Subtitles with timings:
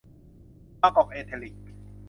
[0.81, 1.69] บางกอกเอธเลติก